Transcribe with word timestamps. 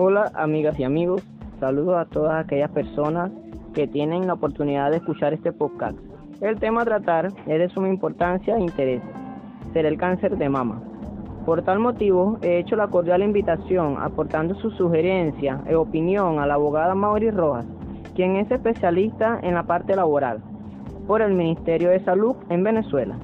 Hola 0.00 0.30
amigas 0.34 0.78
y 0.78 0.84
amigos, 0.84 1.26
saludos 1.58 1.96
a 1.96 2.04
todas 2.04 2.44
aquellas 2.44 2.70
personas 2.70 3.32
que 3.74 3.88
tienen 3.88 4.28
la 4.28 4.34
oportunidad 4.34 4.92
de 4.92 4.98
escuchar 4.98 5.34
este 5.34 5.50
podcast. 5.50 5.98
El 6.40 6.60
tema 6.60 6.82
a 6.82 6.84
tratar 6.84 7.32
es 7.48 7.58
de 7.58 7.68
suma 7.68 7.88
importancia 7.88 8.56
e 8.56 8.60
interés, 8.60 9.02
será 9.72 9.88
el 9.88 9.98
cáncer 9.98 10.38
de 10.38 10.48
mama. 10.48 10.80
Por 11.44 11.62
tal 11.62 11.80
motivo, 11.80 12.38
he 12.42 12.58
hecho 12.58 12.76
la 12.76 12.86
cordial 12.86 13.24
invitación 13.24 13.96
aportando 13.98 14.54
su 14.54 14.70
sugerencia 14.70 15.62
e 15.66 15.74
opinión 15.74 16.38
a 16.38 16.46
la 16.46 16.54
abogada 16.54 16.94
Mauri 16.94 17.32
Rojas, 17.32 17.66
quien 18.14 18.36
es 18.36 18.48
especialista 18.52 19.40
en 19.42 19.54
la 19.54 19.64
parte 19.64 19.96
laboral 19.96 20.40
por 21.08 21.22
el 21.22 21.34
Ministerio 21.34 21.90
de 21.90 22.04
Salud 22.04 22.36
en 22.50 22.62
Venezuela, 22.62 23.16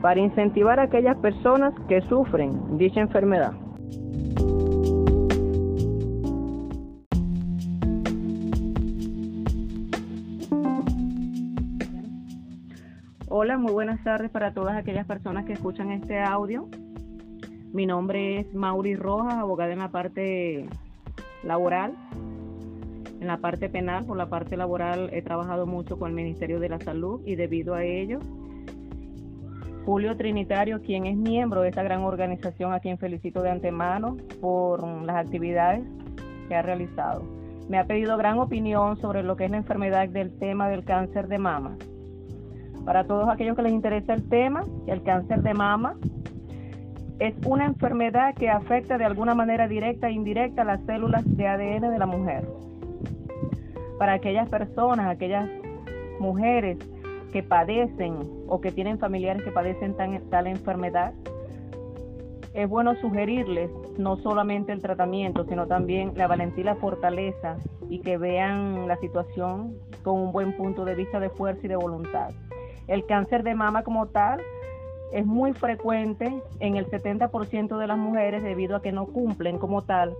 para 0.00 0.20
incentivar 0.20 0.78
a 0.78 0.84
aquellas 0.84 1.16
personas 1.16 1.74
que 1.88 2.02
sufren 2.02 2.78
dicha 2.78 3.00
enfermedad. 3.00 3.54
Hola, 13.30 13.58
muy 13.58 13.72
buenas 13.72 14.02
tardes 14.02 14.30
para 14.30 14.54
todas 14.54 14.74
aquellas 14.74 15.06
personas 15.06 15.44
que 15.44 15.52
escuchan 15.52 15.90
este 15.90 16.18
audio. 16.18 16.66
Mi 17.74 17.84
nombre 17.84 18.40
es 18.40 18.54
Mauri 18.54 18.96
Rojas, 18.96 19.34
abogada 19.34 19.70
en 19.70 19.80
la 19.80 19.90
parte 19.90 20.66
laboral. 21.42 21.92
En 23.20 23.26
la 23.26 23.36
parte 23.36 23.68
penal, 23.68 24.06
por 24.06 24.16
la 24.16 24.30
parte 24.30 24.56
laboral, 24.56 25.10
he 25.12 25.20
trabajado 25.20 25.66
mucho 25.66 25.98
con 25.98 26.08
el 26.08 26.14
Ministerio 26.14 26.58
de 26.58 26.70
la 26.70 26.80
Salud 26.80 27.20
y 27.26 27.36
debido 27.36 27.74
a 27.74 27.84
ello, 27.84 28.18
Julio 29.84 30.16
Trinitario, 30.16 30.80
quien 30.80 31.04
es 31.04 31.18
miembro 31.18 31.60
de 31.60 31.68
esta 31.68 31.82
gran 31.82 32.04
organización, 32.04 32.72
a 32.72 32.80
quien 32.80 32.96
felicito 32.96 33.42
de 33.42 33.50
antemano 33.50 34.16
por 34.40 34.82
las 35.02 35.16
actividades 35.16 35.82
que 36.48 36.54
ha 36.54 36.62
realizado. 36.62 37.24
Me 37.68 37.78
ha 37.78 37.84
pedido 37.84 38.16
gran 38.16 38.38
opinión 38.38 38.96
sobre 38.96 39.22
lo 39.22 39.36
que 39.36 39.44
es 39.44 39.50
la 39.50 39.58
enfermedad 39.58 40.08
del 40.08 40.32
tema 40.38 40.70
del 40.70 40.82
cáncer 40.82 41.28
de 41.28 41.36
mama. 41.36 41.76
Para 42.88 43.04
todos 43.04 43.28
aquellos 43.28 43.54
que 43.54 43.60
les 43.60 43.72
interesa 43.72 44.14
el 44.14 44.26
tema, 44.30 44.64
el 44.86 45.02
cáncer 45.02 45.42
de 45.42 45.52
mama 45.52 45.96
es 47.18 47.34
una 47.44 47.66
enfermedad 47.66 48.34
que 48.34 48.48
afecta 48.48 48.96
de 48.96 49.04
alguna 49.04 49.34
manera 49.34 49.68
directa 49.68 50.08
e 50.08 50.12
indirecta 50.12 50.64
las 50.64 50.80
células 50.86 51.22
de 51.36 51.46
ADN 51.46 51.90
de 51.90 51.98
la 51.98 52.06
mujer. 52.06 52.48
Para 53.98 54.14
aquellas 54.14 54.48
personas, 54.48 55.06
aquellas 55.06 55.50
mujeres 56.18 56.78
que 57.30 57.42
padecen 57.42 58.20
o 58.48 58.58
que 58.62 58.72
tienen 58.72 58.98
familiares 58.98 59.42
que 59.42 59.50
padecen 59.50 59.94
tal 60.30 60.46
enfermedad, 60.46 61.12
es 62.54 62.66
bueno 62.70 62.94
sugerirles 63.02 63.70
no 63.98 64.16
solamente 64.16 64.72
el 64.72 64.80
tratamiento, 64.80 65.44
sino 65.44 65.66
también 65.66 66.12
la 66.16 66.26
valentía 66.26 66.62
y 66.62 66.64
la 66.64 66.76
fortaleza 66.76 67.58
y 67.90 68.00
que 68.00 68.16
vean 68.16 68.88
la 68.88 68.96
situación 68.96 69.76
con 70.02 70.18
un 70.18 70.32
buen 70.32 70.56
punto 70.56 70.86
de 70.86 70.94
vista 70.94 71.20
de 71.20 71.28
fuerza 71.28 71.60
y 71.66 71.68
de 71.68 71.76
voluntad. 71.76 72.30
El 72.88 73.06
cáncer 73.06 73.42
de 73.42 73.54
mama 73.54 73.84
como 73.84 74.06
tal 74.06 74.40
es 75.12 75.24
muy 75.24 75.52
frecuente 75.52 76.42
en 76.60 76.76
el 76.76 76.90
70% 76.90 77.78
de 77.78 77.86
las 77.86 77.98
mujeres 77.98 78.42
debido 78.42 78.76
a 78.76 78.82
que 78.82 78.92
no 78.92 79.06
cumplen 79.06 79.58
como 79.58 79.82
tal 79.82 80.14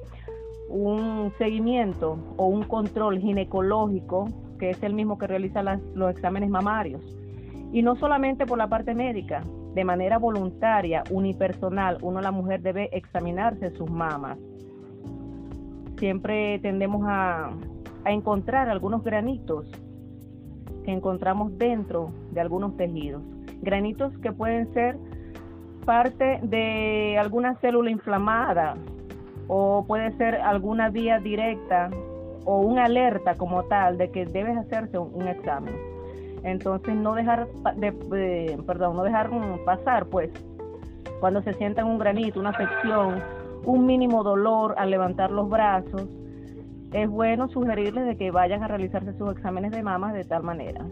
un 0.69 1.33
seguimiento 1.39 2.19
o 2.37 2.47
un 2.47 2.63
control 2.63 3.19
ginecológico 3.19 4.29
que 4.59 4.71
es 4.71 4.83
el 4.83 4.93
mismo 4.93 5.19
que 5.19 5.27
realiza 5.27 5.63
los 5.95 6.11
exámenes 6.11 6.51
mamarios. 6.51 7.03
Y 7.73 7.83
no 7.83 7.97
solamente 7.97 8.45
por 8.45 8.59
la 8.59 8.69
parte 8.69 8.95
médica, 8.95 9.43
de 9.75 9.85
manera 9.85 10.19
voluntaria, 10.19 11.05
unipersonal, 11.11 11.99
uno 12.03 12.21
la 12.21 12.33
mujer 12.33 12.61
debe 12.61 12.89
examinarse 12.93 13.71
sus 13.71 13.91
mamas. 13.91 14.39
Siempre 15.99 16.59
tendemos 16.59 17.03
a, 17.07 17.51
a 18.05 18.13
encontrar 18.13 18.69
algunos 18.69 19.05
granitos 19.05 19.71
que 20.89 20.95
encontramos 20.95 21.59
dentro 21.59 22.13
de 22.31 22.41
algunos 22.41 22.75
tejidos. 22.79 23.23
Granitos 23.61 24.17
que 24.21 24.33
pueden 24.33 24.73
ser 24.73 24.97
parte 25.85 26.41
de 26.43 27.19
alguna 27.21 27.57
célula 27.57 27.91
inflamada 27.91 28.75
o 29.49 29.85
puede 29.87 30.17
ser 30.17 30.37
alguna 30.37 30.89
vía 30.89 31.19
directa 31.19 31.91
o 32.47 32.61
una 32.61 32.87
alerta 32.87 33.35
como 33.35 33.65
tal 33.65 33.99
de 33.99 34.11
que 34.11 34.25
debes 34.25 34.57
hacerse 34.57 34.97
un, 34.97 35.29
examen. 35.29 35.75
Entonces 36.43 36.95
no 36.95 37.15
dejar 37.15 37.49
de, 37.77 38.59
perdón, 38.67 38.97
no 38.97 39.03
dejar 39.03 39.29
pasar 39.67 40.07
pues 40.07 40.31
cuando 41.21 41.43
se 41.43 41.53
sientan 41.53 41.87
un 41.87 41.99
granito, 41.99 42.41
una 42.41 42.49
afección, 42.49 43.23
un 43.67 43.85
mínimo 43.85 44.23
dolor 44.23 44.75
al 44.79 44.89
levantar 44.89 45.33
los 45.33 45.51
brazos, 45.51 46.09
es 46.93 47.09
bueno 47.09 47.49
sugerirles 47.49 48.07
de 48.07 48.17
que 48.17 48.31
vayan 48.31 48.63
a 48.63 48.69
realizarse 48.69 49.13
sus 49.15 49.33
exámenes 49.33 49.73
de 49.73 49.83
mamas 49.83 50.15
de 50.15 50.25
tal 50.25 50.43
manera. 50.43 50.85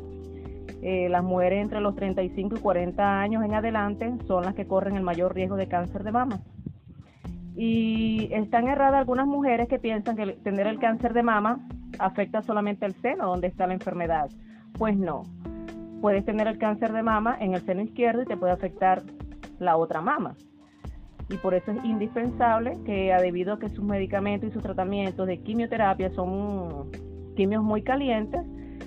Eh, 0.82 1.08
las 1.08 1.24
mujeres 1.24 1.62
entre 1.62 1.80
los 1.80 1.94
35 1.96 2.56
y 2.56 2.60
40 2.60 3.20
años 3.20 3.44
en 3.44 3.54
adelante 3.54 4.12
son 4.26 4.44
las 4.44 4.54
que 4.54 4.66
corren 4.66 4.96
el 4.96 5.02
mayor 5.02 5.34
riesgo 5.34 5.56
de 5.56 5.68
cáncer 5.68 6.04
de 6.04 6.12
mama. 6.12 6.40
Y 7.56 8.28
están 8.32 8.68
erradas 8.68 9.00
algunas 9.00 9.26
mujeres 9.26 9.68
que 9.68 9.78
piensan 9.78 10.16
que 10.16 10.32
tener 10.44 10.66
el 10.66 10.78
cáncer 10.78 11.14
de 11.14 11.22
mama 11.22 11.66
afecta 11.98 12.42
solamente 12.42 12.84
el 12.84 12.94
seno 12.94 13.26
donde 13.26 13.46
está 13.46 13.66
la 13.66 13.72
enfermedad. 13.72 14.28
Pues 14.78 14.96
no. 14.96 15.22
Puedes 16.02 16.26
tener 16.26 16.46
el 16.46 16.58
cáncer 16.58 16.92
de 16.92 17.02
mama 17.02 17.38
en 17.40 17.54
el 17.54 17.62
seno 17.62 17.80
izquierdo 17.80 18.22
y 18.22 18.26
te 18.26 18.36
puede 18.36 18.52
afectar 18.52 19.02
la 19.58 19.78
otra 19.78 20.02
mama 20.02 20.36
y 21.28 21.36
por 21.38 21.54
eso 21.54 21.72
es 21.72 21.84
indispensable 21.84 22.78
que 22.84 23.14
debido 23.20 23.54
a 23.54 23.58
que 23.58 23.68
sus 23.68 23.84
medicamentos 23.84 24.50
y 24.50 24.52
sus 24.52 24.62
tratamientos 24.62 25.26
de 25.26 25.38
quimioterapia 25.38 26.10
son 26.10 26.90
quimios 27.34 27.64
muy 27.64 27.82
calientes, 27.82 28.42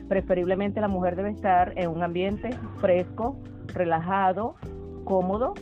preferiblemente 0.07 0.79
la 0.79 0.87
mujer 0.87 1.15
debe 1.15 1.31
estar 1.31 1.73
en 1.75 1.89
un 1.89 2.01
ambiente 2.01 2.49
fresco, 2.77 3.37
relajado, 3.67 4.55
cómodo, 5.03 5.53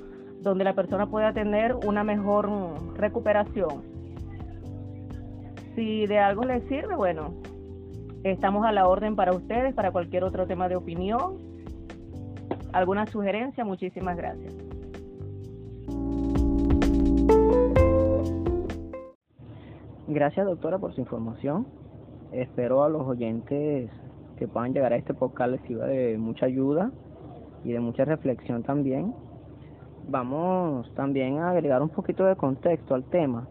donde 0.41 0.63
la 0.63 0.73
persona 0.73 1.07
pueda 1.07 1.33
tener 1.33 1.73
una 1.73 2.03
mejor 2.03 2.49
recuperación. 2.95 3.81
Si 5.75 6.05
de 6.05 6.19
algo 6.19 6.43
les 6.43 6.63
sirve, 6.67 6.95
bueno, 6.95 7.33
estamos 8.23 8.65
a 8.65 8.71
la 8.71 8.87
orden 8.87 9.15
para 9.15 9.33
ustedes, 9.33 9.73
para 9.73 9.91
cualquier 9.91 10.23
otro 10.23 10.45
tema 10.45 10.69
de 10.69 10.75
opinión, 10.75 11.37
alguna 12.71 13.07
sugerencia, 13.07 13.65
muchísimas 13.65 14.15
gracias. 14.15 14.53
Gracias 20.09 20.45
doctora 20.45 20.77
por 20.77 20.93
su 20.93 21.01
información. 21.01 21.67
Espero 22.31 22.81
a 22.81 22.87
los 22.87 23.05
oyentes 23.05 23.91
que 24.37 24.47
puedan 24.47 24.71
llegar 24.71 24.93
a 24.93 24.95
este 24.95 25.13
podcast 25.13 25.51
les 25.51 25.61
sirva 25.63 25.85
de 25.87 26.17
mucha 26.17 26.45
ayuda 26.45 26.91
y 27.65 27.73
de 27.73 27.81
mucha 27.81 28.05
reflexión 28.05 28.63
también. 28.63 29.13
Vamos 30.07 30.89
también 30.95 31.39
a 31.39 31.49
agregar 31.49 31.81
un 31.81 31.89
poquito 31.89 32.23
de 32.23 32.37
contexto 32.37 32.95
al 32.95 33.03
tema. 33.03 33.49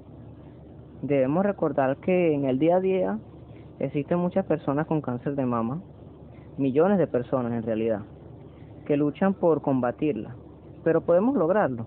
Debemos 1.03 1.45
recordar 1.45 1.99
que 1.99 2.33
en 2.33 2.47
el 2.47 2.59
día 2.59 2.77
a 2.77 2.81
día 2.81 3.19
existen 3.79 4.19
muchas 4.19 4.47
personas 4.47 4.87
con 4.87 5.03
cáncer 5.03 5.37
de 5.37 5.45
mama, 5.45 5.83
millones 6.57 6.97
de 6.97 7.07
personas 7.07 7.53
en 7.53 7.65
realidad, 7.65 8.01
que 8.87 8.97
luchan 8.97 9.35
por 9.35 9.61
combatirla, 9.61 10.35
pero 10.85 11.03
podemos 11.03 11.37
lograrlo. 11.37 11.85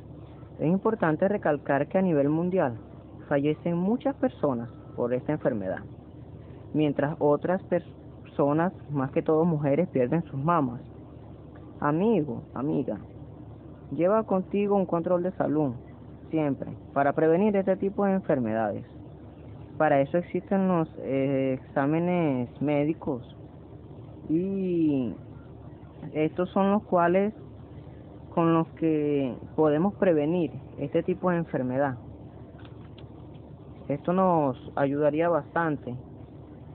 Es 0.60 0.68
importante 0.68 1.28
recalcar 1.28 1.88
que 1.88 1.98
a 1.98 2.04
nivel 2.04 2.30
mundial 2.30 2.78
fallecen 3.30 3.78
muchas 3.78 4.16
personas 4.16 4.70
por 4.96 5.14
esta 5.14 5.32
enfermedad, 5.32 5.80
mientras 6.74 7.16
otras 7.20 7.62
personas, 7.64 8.74
más 8.90 9.12
que 9.12 9.22
todo 9.22 9.46
mujeres, 9.46 9.88
pierden 9.90 10.24
sus 10.24 10.44
mamas. 10.44 10.82
Amigo, 11.80 12.42
amiga, 12.56 12.98
lleva 13.96 14.24
contigo 14.24 14.76
un 14.76 14.86
control 14.86 15.24
de 15.24 15.32
salud, 15.34 15.74
siempre, 16.32 16.72
para 16.94 17.14
prevenir 17.14 17.56
este 17.56 17.78
tipo 17.78 18.04
de 18.04 18.14
enfermedades. 18.14 18.84
Para 19.78 20.02
eso 20.02 20.18
existen 20.18 20.68
los 20.68 20.90
eh, 20.98 21.60
exámenes 21.62 22.50
médicos 22.62 23.24
y 24.28 25.14
estos 26.14 26.50
son 26.50 26.72
los 26.72 26.84
cuales 26.84 27.34
con 28.34 28.54
los 28.54 28.68
que 28.80 29.36
podemos 29.56 29.94
prevenir 29.96 30.52
este 30.80 31.04
tipo 31.04 31.30
de 31.30 31.38
enfermedad. 31.38 31.98
Esto 33.90 34.14
nos 34.14 34.56
ayudaría 34.76 35.30
bastante 35.30 35.96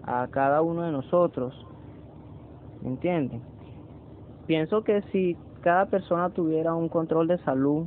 a 0.03 0.27
cada 0.33 0.63
uno 0.63 0.83
de 0.83 0.91
nosotros. 0.91 1.55
¿Me 2.83 2.89
entienden? 2.89 3.41
Pienso 4.49 4.83
que 4.83 5.01
si 5.13 5.37
cada 5.61 5.87
persona 5.87 6.31
tuviera 6.31 6.75
un 6.75 6.89
control 6.89 7.29
de 7.29 7.39
salud 7.39 7.87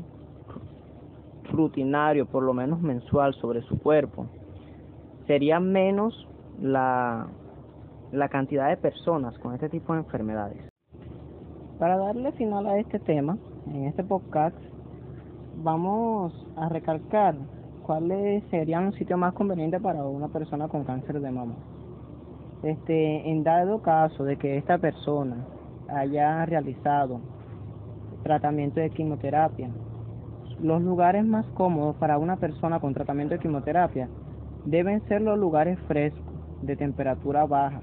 rutinario, 1.52 2.26
por 2.26 2.42
lo 2.42 2.54
menos 2.54 2.82
mensual, 2.82 3.34
sobre 3.34 3.62
su 3.64 3.78
cuerpo, 3.78 4.28
sería 5.28 5.60
menos 5.60 6.26
la, 6.62 7.28
la 8.14 8.30
cantidad 8.30 8.70
de 8.70 8.78
personas 8.78 9.38
con 9.40 9.54
este 9.54 9.68
tipo 9.68 9.92
de 9.92 10.00
enfermedades. 10.00 10.72
Para 11.80 11.98
darle 11.98 12.32
final 12.32 12.66
a 12.66 12.80
este 12.80 12.98
tema, 13.00 13.38
en 13.68 13.84
este 13.84 14.06
podcast, 14.06 14.56
vamos 15.62 16.34
a 16.56 16.70
recalcar 16.70 17.36
¿cuáles 17.88 18.44
serían 18.52 18.88
los 18.88 18.96
sitios 18.96 19.18
más 19.18 19.34
convenientes 19.34 19.82
para 19.82 20.04
una 20.04 20.28
persona 20.28 20.68
con 20.68 20.84
cáncer 20.84 21.22
de 21.22 21.32
mama? 21.32 21.56
Este, 22.62 23.30
en 23.30 23.44
dado 23.44 23.82
caso 23.82 24.26
de 24.26 24.36
que 24.36 24.58
esta 24.58 24.78
persona 24.78 25.38
haya 25.88 26.46
realizado 26.46 27.22
tratamiento 28.24 28.82
de 28.82 28.90
quimioterapia, 28.90 29.70
los 30.62 30.82
lugares 30.82 31.26
más 31.26 31.46
cómodos 31.54 31.96
para 31.96 32.18
una 32.18 32.36
persona 32.36 32.82
con 32.82 32.94
tratamiento 32.94 33.36
de 33.36 33.40
quimioterapia 33.40 34.10
deben 34.66 35.02
ser 35.08 35.22
los 35.22 35.40
lugares 35.40 35.80
frescos, 35.88 36.26
de 36.62 36.76
temperatura 36.76 37.46
baja 37.46 37.80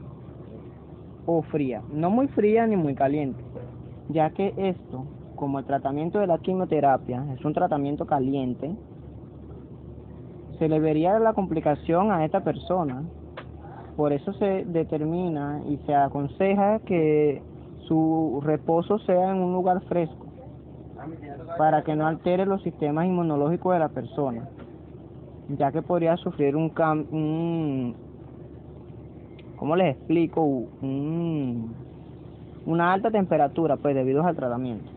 o 1.27 1.41
fría, 1.43 1.81
no 1.93 2.11
muy 2.11 2.29
fría 2.29 2.67
ni 2.67 2.77
muy 2.77 2.95
caliente, 2.95 3.43
ya 4.11 4.31
que 4.31 4.53
esto, 4.57 5.07
como 5.37 5.61
el 5.61 5.65
tratamiento 5.65 6.19
de 6.19 6.27
la 6.27 6.39
quimioterapia 6.39 7.25
es 7.33 7.45
un 7.45 7.55
tratamiento 7.55 8.05
caliente, 8.05 8.75
se 10.59 10.69
le 10.69 10.81
vería 10.81 11.19
la 11.19 11.33
complicación 11.33 12.13
a 12.13 12.25
esta 12.25 12.41
persona. 12.41 13.03
Por 13.97 14.13
eso 14.13 14.33
se 14.35 14.65
determina 14.65 15.63
y 15.69 15.77
se 15.87 15.95
aconseja 15.95 16.81
que 16.81 17.43
su 17.87 18.41
reposo 18.45 18.99
sea 19.01 19.31
en 19.31 19.39
un 19.39 19.53
lugar 19.53 19.81
fresco, 19.83 20.27
para 21.59 21.83
que 21.83 21.95
no 21.95 22.07
altere 22.07 22.47
los 22.47 22.63
sistemas 22.63 23.07
inmunológicos 23.07 23.75
de 23.75 23.79
la 23.79 23.89
persona, 23.89 24.49
ya 25.49 25.71
que 25.71 25.83
podría 25.83 26.17
sufrir 26.17 26.57
un, 26.57 26.73
un 27.13 27.95
¿cómo 29.57 29.77
les 29.77 29.97
explico? 29.97 30.43
Un, 30.43 31.75
una 32.67 32.93
alta 32.93 33.11
temperatura, 33.11 33.77
pues 33.77 33.95
debido 33.95 34.25
al 34.25 34.35
tratamiento. 34.35 34.91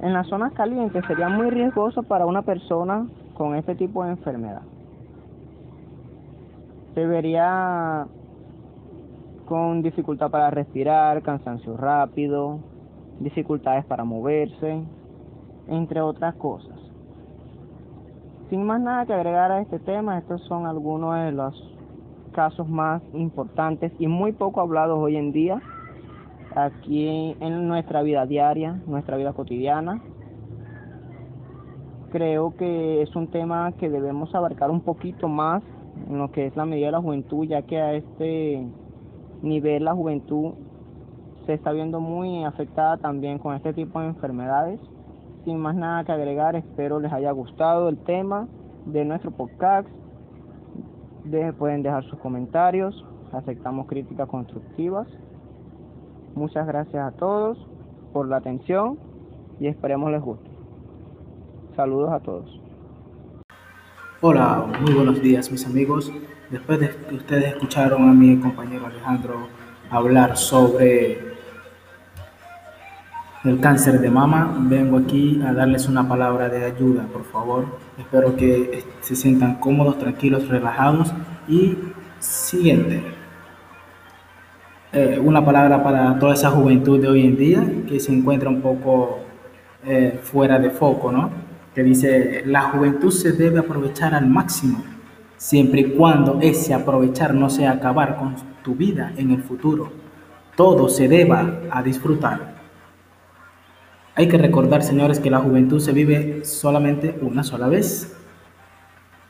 En 0.00 0.12
las 0.12 0.28
zonas 0.28 0.52
calientes 0.52 1.04
sería 1.06 1.28
muy 1.28 1.50
riesgoso 1.50 2.02
para 2.02 2.24
una 2.24 2.42
persona 2.42 3.06
con 3.40 3.54
este 3.54 3.74
tipo 3.74 4.04
de 4.04 4.10
enfermedad. 4.10 4.60
Se 6.94 7.06
vería 7.06 8.06
con 9.46 9.80
dificultad 9.80 10.30
para 10.30 10.50
respirar, 10.50 11.22
cansancio 11.22 11.74
rápido, 11.78 12.58
dificultades 13.18 13.86
para 13.86 14.04
moverse, 14.04 14.82
entre 15.68 16.02
otras 16.02 16.34
cosas. 16.34 16.78
Sin 18.50 18.66
más 18.66 18.78
nada 18.82 19.06
que 19.06 19.14
agregar 19.14 19.50
a 19.50 19.62
este 19.62 19.78
tema, 19.78 20.18
estos 20.18 20.42
son 20.42 20.66
algunos 20.66 21.14
de 21.14 21.32
los 21.32 21.78
casos 22.32 22.68
más 22.68 23.00
importantes 23.14 23.90
y 23.98 24.06
muy 24.06 24.32
poco 24.32 24.60
hablados 24.60 24.98
hoy 24.98 25.16
en 25.16 25.32
día 25.32 25.62
aquí 26.54 27.34
en 27.40 27.68
nuestra 27.68 28.02
vida 28.02 28.26
diaria, 28.26 28.82
nuestra 28.86 29.16
vida 29.16 29.32
cotidiana. 29.32 30.02
Creo 32.10 32.56
que 32.56 33.02
es 33.02 33.14
un 33.14 33.28
tema 33.28 33.70
que 33.72 33.88
debemos 33.88 34.34
abarcar 34.34 34.70
un 34.70 34.80
poquito 34.80 35.28
más 35.28 35.62
en 36.08 36.18
lo 36.18 36.32
que 36.32 36.46
es 36.46 36.56
la 36.56 36.64
medida 36.64 36.86
de 36.86 36.92
la 36.92 37.00
juventud, 37.00 37.46
ya 37.46 37.62
que 37.62 37.80
a 37.80 37.94
este 37.94 38.66
nivel 39.42 39.84
la 39.84 39.94
juventud 39.94 40.54
se 41.46 41.54
está 41.54 41.72
viendo 41.72 42.00
muy 42.00 42.44
afectada 42.44 42.96
también 42.96 43.38
con 43.38 43.54
este 43.54 43.72
tipo 43.72 44.00
de 44.00 44.08
enfermedades. 44.08 44.80
Sin 45.44 45.58
más 45.58 45.76
nada 45.76 46.04
que 46.04 46.12
agregar, 46.12 46.56
espero 46.56 47.00
les 47.00 47.12
haya 47.12 47.30
gustado 47.30 47.88
el 47.88 47.98
tema 47.98 48.48
de 48.86 49.04
nuestro 49.04 49.30
podcast. 49.30 49.88
pueden 51.58 51.82
dejar 51.82 52.02
sus 52.04 52.18
comentarios, 52.18 53.04
aceptamos 53.32 53.86
críticas 53.86 54.28
constructivas. 54.28 55.06
Muchas 56.34 56.66
gracias 56.66 57.02
a 57.02 57.16
todos 57.16 57.58
por 58.12 58.28
la 58.28 58.36
atención 58.36 58.98
y 59.60 59.68
esperemos 59.68 60.10
les 60.10 60.20
guste. 60.20 60.49
Saludos 61.76 62.12
a 62.12 62.18
todos. 62.18 62.60
Hola, 64.20 64.66
muy 64.80 64.92
buenos 64.92 65.22
días 65.22 65.50
mis 65.52 65.64
amigos. 65.64 66.12
Después 66.50 66.80
de 66.80 66.90
que 66.90 67.14
ustedes 67.14 67.54
escucharon 67.54 68.08
a 68.08 68.12
mi 68.12 68.36
compañero 68.38 68.86
Alejandro 68.86 69.46
hablar 69.88 70.36
sobre 70.36 71.30
el 73.44 73.60
cáncer 73.60 74.00
de 74.00 74.10
mama, 74.10 74.52
vengo 74.62 74.98
aquí 74.98 75.40
a 75.46 75.52
darles 75.52 75.88
una 75.88 76.06
palabra 76.08 76.48
de 76.48 76.64
ayuda, 76.64 77.04
por 77.12 77.24
favor. 77.24 77.66
Espero 77.96 78.36
que 78.36 78.84
se 79.00 79.14
sientan 79.14 79.54
cómodos, 79.60 79.98
tranquilos, 79.98 80.48
relajados 80.48 81.14
y 81.48 81.78
siguiente. 82.18 83.02
Eh, 84.92 85.20
una 85.22 85.44
palabra 85.44 85.84
para 85.84 86.18
toda 86.18 86.34
esa 86.34 86.50
juventud 86.50 87.00
de 87.00 87.08
hoy 87.08 87.24
en 87.24 87.36
día 87.36 87.64
que 87.88 88.00
se 88.00 88.12
encuentra 88.12 88.50
un 88.50 88.60
poco 88.60 89.20
eh, 89.86 90.18
fuera 90.20 90.58
de 90.58 90.70
foco, 90.70 91.12
¿no? 91.12 91.49
Que 91.74 91.82
dice, 91.82 92.42
la 92.46 92.62
juventud 92.62 93.10
se 93.10 93.32
debe 93.32 93.60
aprovechar 93.60 94.14
al 94.14 94.28
máximo, 94.28 94.82
siempre 95.36 95.80
y 95.80 95.90
cuando 95.92 96.38
ese 96.40 96.74
aprovechar 96.74 97.34
no 97.34 97.48
sea 97.48 97.72
acabar 97.72 98.16
con 98.16 98.34
tu 98.62 98.74
vida 98.74 99.12
en 99.16 99.30
el 99.30 99.42
futuro. 99.42 99.92
Todo 100.56 100.88
se 100.88 101.08
deba 101.08 101.60
a 101.70 101.82
disfrutar. 101.82 102.54
Hay 104.14 104.28
que 104.28 104.36
recordar, 104.36 104.82
señores, 104.82 105.20
que 105.20 105.30
la 105.30 105.38
juventud 105.38 105.80
se 105.80 105.92
vive 105.92 106.44
solamente 106.44 107.18
una 107.22 107.42
sola 107.42 107.68
vez. 107.68 108.16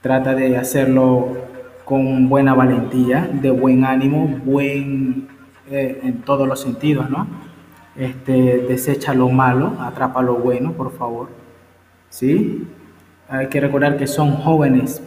Trata 0.00 0.34
de 0.34 0.56
hacerlo 0.56 1.37
con 1.84 2.28
buena 2.28 2.54
valentía, 2.54 3.28
de 3.32 3.50
buen 3.50 3.84
ánimo, 3.84 4.40
buen 4.44 5.28
eh, 5.70 6.00
en 6.02 6.22
todos 6.22 6.48
los 6.48 6.60
sentidos, 6.60 7.10
¿no? 7.10 7.26
Este, 7.94 8.64
desecha 8.66 9.12
lo 9.14 9.28
malo, 9.28 9.75
atrapa 9.78 10.22
lo 10.22 10.37
bueno, 10.37 10.72
por 10.72 10.92
favor. 10.92 11.39
¿Sí? 12.11 12.67
Hay 13.29 13.49
que 13.49 13.61
recordar 13.61 13.97
que 13.97 14.07
son 14.07 14.33
jóvenes, 14.33 15.03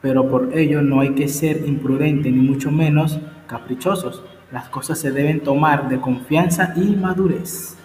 pero 0.00 0.30
por 0.30 0.56
ello 0.56 0.80
no 0.80 1.00
hay 1.00 1.14
que 1.14 1.26
ser 1.26 1.66
imprudente 1.66 2.30
ni 2.30 2.38
mucho 2.38 2.70
menos 2.70 3.18
caprichosos. 3.48 4.22
Las 4.52 4.68
cosas 4.68 5.00
se 5.00 5.10
deben 5.10 5.40
tomar 5.40 5.88
de 5.88 6.00
confianza 6.00 6.72
y 6.76 6.94
madurez 6.94 7.76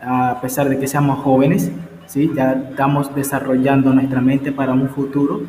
a 0.00 0.40
pesar 0.40 0.68
de 0.68 0.78
que 0.78 0.86
seamos 0.86 1.20
jóvenes, 1.20 1.70
¿sí? 2.06 2.30
ya 2.34 2.52
estamos 2.70 3.14
desarrollando 3.14 3.92
nuestra 3.92 4.20
mente 4.20 4.52
para 4.52 4.72
un 4.72 4.88
futuro, 4.88 5.42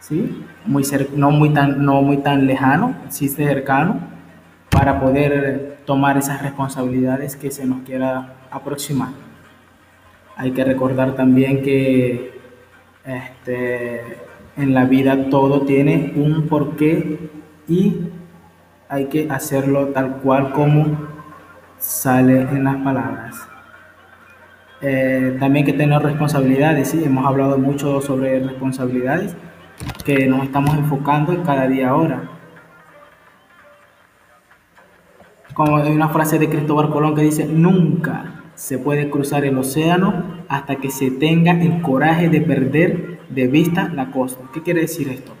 ¿sí? 0.00 0.44
muy 0.66 0.84
no, 1.16 1.30
muy 1.30 1.50
tan, 1.50 1.84
no 1.84 2.02
muy 2.02 2.18
tan 2.18 2.46
lejano, 2.46 2.94
sí 3.08 3.28
cercano, 3.28 4.00
para 4.70 5.00
poder 5.00 5.80
tomar 5.84 6.16
esas 6.16 6.42
responsabilidades 6.42 7.36
que 7.36 7.50
se 7.50 7.66
nos 7.66 7.82
quiera 7.82 8.34
aproximar. 8.50 9.10
Hay 10.36 10.52
que 10.52 10.64
recordar 10.64 11.14
también 11.14 11.62
que 11.62 12.40
este, 13.04 14.00
en 14.56 14.74
la 14.74 14.84
vida 14.84 15.28
todo 15.30 15.62
tiene 15.62 16.12
un 16.16 16.48
porqué 16.48 17.30
y 17.68 17.96
hay 18.88 19.06
que 19.06 19.28
hacerlo 19.30 19.88
tal 19.88 20.16
cual 20.18 20.52
como 20.52 20.98
sale 21.78 22.42
en 22.42 22.64
las 22.64 22.76
palabras. 22.76 23.48
Eh, 24.80 25.36
también 25.38 25.64
que 25.64 25.72
tener 25.72 26.02
responsabilidades, 26.02 26.90
sí, 26.90 27.02
hemos 27.04 27.24
hablado 27.24 27.56
mucho 27.58 28.00
sobre 28.00 28.40
responsabilidades 28.40 29.36
que 30.04 30.26
nos 30.26 30.42
estamos 30.44 30.76
enfocando 30.76 31.32
en 31.32 31.42
cada 31.42 31.68
día 31.68 31.90
ahora. 31.90 32.30
Como 35.54 35.76
hay 35.76 35.92
una 35.92 36.08
frase 36.08 36.38
de 36.38 36.48
Cristóbal 36.48 36.90
Colón 36.90 37.14
que 37.14 37.22
dice, 37.22 37.46
nunca 37.46 38.31
se 38.54 38.78
puede 38.78 39.10
cruzar 39.10 39.44
el 39.44 39.56
océano 39.58 40.44
hasta 40.48 40.76
que 40.76 40.90
se 40.90 41.10
tenga 41.10 41.52
el 41.52 41.80
coraje 41.82 42.28
de 42.28 42.40
perder 42.40 43.20
de 43.28 43.46
vista 43.46 43.88
la 43.88 44.10
costa. 44.10 44.44
¿Qué 44.52 44.62
quiere 44.62 44.82
decir 44.82 45.08
esto? 45.08 45.32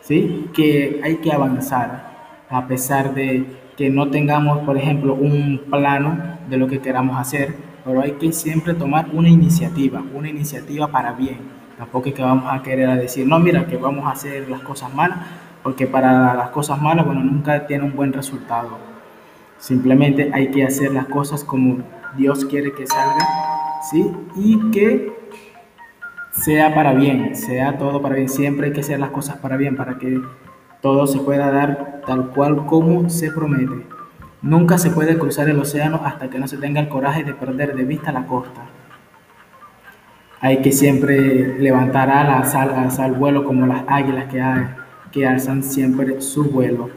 ¿Sí? 0.00 0.48
Que 0.52 1.00
hay 1.02 1.16
que 1.16 1.32
avanzar 1.32 2.08
a 2.50 2.66
pesar 2.66 3.14
de 3.14 3.44
que 3.76 3.90
no 3.90 4.10
tengamos, 4.10 4.58
por 4.60 4.76
ejemplo, 4.76 5.14
un 5.14 5.62
plano 5.70 6.38
de 6.48 6.56
lo 6.56 6.66
que 6.66 6.80
queramos 6.80 7.18
hacer, 7.18 7.54
pero 7.84 8.00
hay 8.00 8.12
que 8.12 8.32
siempre 8.32 8.74
tomar 8.74 9.08
una 9.12 9.28
iniciativa, 9.28 10.02
una 10.14 10.28
iniciativa 10.28 10.88
para 10.88 11.12
bien. 11.12 11.38
Tampoco 11.76 12.08
es 12.08 12.14
que 12.14 12.22
vamos 12.22 12.52
a 12.52 12.62
querer 12.62 12.98
decir, 12.98 13.26
no, 13.26 13.38
mira, 13.38 13.66
que 13.66 13.76
vamos 13.76 14.04
a 14.06 14.10
hacer 14.10 14.48
las 14.48 14.62
cosas 14.62 14.92
malas, 14.92 15.18
porque 15.62 15.86
para 15.86 16.34
las 16.34 16.50
cosas 16.50 16.80
malas, 16.82 17.06
bueno, 17.06 17.22
nunca 17.22 17.66
tiene 17.66 17.84
un 17.84 17.94
buen 17.94 18.12
resultado. 18.12 18.78
Simplemente 19.58 20.30
hay 20.32 20.50
que 20.50 20.64
hacer 20.64 20.92
las 20.92 21.06
cosas 21.06 21.44
como 21.44 21.78
Dios 22.16 22.44
quiere 22.44 22.72
que 22.72 22.86
salga, 22.86 23.26
¿sí? 23.90 24.10
Y 24.36 24.70
que 24.70 25.12
sea 26.32 26.74
para 26.74 26.92
bien, 26.92 27.34
sea 27.36 27.78
todo 27.78 28.00
para 28.00 28.16
bien. 28.16 28.28
Siempre 28.28 28.68
hay 28.68 28.72
que 28.72 28.80
hacer 28.80 28.98
las 28.98 29.10
cosas 29.10 29.36
para 29.36 29.56
bien, 29.56 29.76
para 29.76 29.98
que 29.98 30.20
todo 30.80 31.06
se 31.06 31.18
pueda 31.18 31.50
dar 31.50 32.02
tal 32.06 32.30
cual 32.30 32.66
como 32.66 33.08
se 33.10 33.30
promete. 33.30 33.86
Nunca 34.40 34.78
se 34.78 34.90
puede 34.90 35.18
cruzar 35.18 35.48
el 35.48 35.58
océano 35.58 36.00
hasta 36.04 36.30
que 36.30 36.38
no 36.38 36.46
se 36.46 36.58
tenga 36.58 36.80
el 36.80 36.88
coraje 36.88 37.24
de 37.24 37.34
perder 37.34 37.74
de 37.74 37.84
vista 37.84 38.12
la 38.12 38.26
costa. 38.26 38.62
Hay 40.40 40.58
que 40.62 40.70
siempre 40.70 41.58
levantar 41.58 42.08
alas, 42.10 42.54
al 42.54 43.12
vuelo 43.14 43.44
como 43.44 43.66
las 43.66 43.82
águilas 43.88 44.26
que, 44.26 44.40
que 45.10 45.26
alzan 45.26 45.64
siempre 45.64 46.20
su 46.20 46.44
vuelo. 46.44 46.90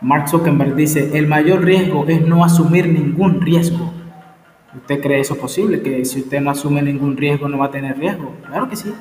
Mark 0.00 0.30
Zuckerberg 0.30 0.74
dice, 0.74 1.18
el 1.18 1.26
mayor 1.26 1.62
riesgo 1.62 2.06
es 2.08 2.26
no 2.26 2.42
asumir 2.42 2.88
ningún 2.88 3.42
riesgo. 3.42 3.89
¿Usted 4.76 5.00
cree 5.00 5.20
eso 5.20 5.36
posible? 5.36 5.82
Que 5.82 6.04
si 6.04 6.20
usted 6.20 6.40
no 6.40 6.50
asume 6.50 6.80
ningún 6.82 7.16
riesgo 7.16 7.48
no 7.48 7.58
va 7.58 7.66
a 7.66 7.70
tener 7.70 7.98
riesgo. 7.98 8.34
Claro 8.46 8.68
que 8.68 8.76
sí. 8.76 8.92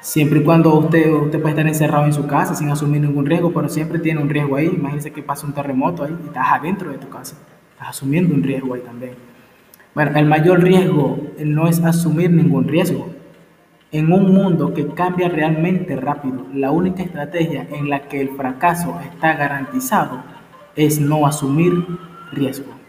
siempre 0.00 0.40
y 0.40 0.42
cuando 0.42 0.74
usted, 0.74 1.10
usted 1.10 1.40
puede 1.40 1.52
estar 1.52 1.66
encerrado 1.66 2.04
en 2.04 2.12
su 2.12 2.26
casa 2.26 2.54
sin 2.54 2.70
asumir 2.70 3.00
ningún 3.00 3.24
riesgo, 3.24 3.52
pero 3.52 3.68
siempre 3.68 3.98
tiene 3.98 4.20
un 4.20 4.28
riesgo 4.28 4.56
ahí. 4.56 4.66
Imagínese 4.66 5.10
que 5.12 5.22
pasa 5.22 5.46
un 5.46 5.54
terremoto 5.54 6.04
ahí 6.04 6.14
y 6.22 6.26
estás 6.26 6.46
adentro 6.52 6.90
de 6.90 6.98
tu 6.98 7.08
casa, 7.08 7.36
estás 7.72 7.88
asumiendo 7.88 8.34
un 8.34 8.42
riesgo 8.42 8.74
ahí 8.74 8.82
también. 8.82 9.14
Bueno, 9.94 10.10
el 10.16 10.26
mayor 10.26 10.60
riesgo 10.62 11.18
no 11.38 11.68
es 11.68 11.82
asumir 11.82 12.30
ningún 12.30 12.68
riesgo. 12.68 13.08
En 13.92 14.12
un 14.12 14.34
mundo 14.34 14.74
que 14.74 14.88
cambia 14.88 15.28
realmente 15.28 15.94
rápido, 15.96 16.46
la 16.52 16.72
única 16.72 17.02
estrategia 17.02 17.68
en 17.70 17.88
la 17.88 18.08
que 18.08 18.20
el 18.20 18.30
fracaso 18.30 18.98
está 19.00 19.34
garantizado 19.34 20.22
es 20.74 21.00
no 21.00 21.26
asumir 21.26 21.86
riesgo. 22.32 22.83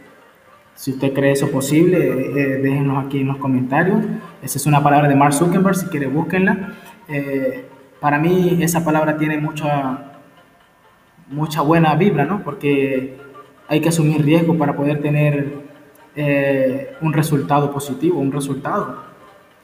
Si 0.75 0.91
usted 0.91 1.13
cree 1.13 1.31
eso 1.31 1.49
posible, 1.49 1.97
eh, 1.97 2.57
déjenos 2.57 3.05
aquí 3.05 3.21
en 3.21 3.27
los 3.27 3.37
comentarios. 3.37 4.03
Esa 4.43 4.57
es 4.57 4.65
una 4.65 4.83
palabra 4.83 5.07
de 5.07 5.15
Mark 5.15 5.33
Zuckerberg, 5.33 5.75
si 5.75 5.87
quiere 5.87 6.07
búsquenla. 6.07 6.73
Eh, 7.07 7.65
para 8.01 8.19
mí 8.19 8.57
esa 8.61 8.83
palabra 8.83 9.17
tiene 9.17 9.37
mucha, 9.37 10.19
mucha 11.29 11.61
buena 11.61 11.95
vibra, 11.95 12.25
¿no? 12.25 12.43
Porque 12.43 13.17
hay 13.69 13.79
que 13.79 13.89
asumir 13.89 14.23
riesgo 14.23 14.57
para 14.57 14.75
poder 14.75 15.01
tener 15.01 15.63
eh, 16.15 16.93
un 17.01 17.13
resultado 17.13 17.71
positivo, 17.71 18.19
un 18.19 18.33
resultado. 18.33 19.03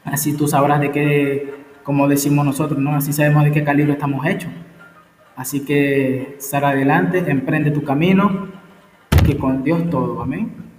Así 0.05 0.35
tú 0.35 0.47
sabrás 0.47 0.79
de 0.79 0.91
qué, 0.91 1.53
como 1.83 2.07
decimos 2.07 2.45
nosotros, 2.45 2.79
¿no? 2.79 2.95
Así 2.95 3.11
sabemos 3.11 3.43
de 3.43 3.51
qué 3.51 3.65
calibre 3.65 3.93
estamos 3.93 4.25
hechos. 4.25 4.51
Así 5.35 5.65
que 5.65 6.37
sal 6.39 6.63
adelante, 6.63 7.23
emprende 7.27 7.71
tu 7.71 7.83
camino, 7.83 8.47
que 9.25 9.37
con 9.37 9.63
Dios 9.63 9.89
todo, 9.89 10.21
amén. 10.21 10.70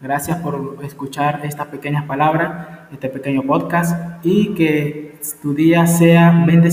Gracias 0.00 0.38
por 0.38 0.78
escuchar 0.82 1.40
estas 1.44 1.68
pequeñas 1.68 2.04
palabras, 2.04 2.86
este 2.92 3.08
pequeño 3.08 3.42
podcast 3.42 4.24
y 4.24 4.54
que 4.54 5.18
tu 5.40 5.54
día 5.54 5.86
sea 5.86 6.44
bendecido. 6.46 6.62